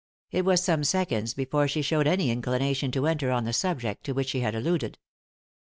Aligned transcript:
It 0.31 0.45
was 0.45 0.63
some 0.63 0.83
seconds 0.83 1.35
before 1.35 1.67
she 1.67 1.83
showed 1.83 2.07
any 2.07 2.31
inclination 2.31 2.89
to 2.93 3.05
enter 3.05 3.29
on 3.29 3.43
the 3.43 3.53
subject 3.53 4.03
to 4.05 4.13
which 4.13 4.29
she 4.29 4.39
had 4.39 4.55
alluded. 4.55 4.97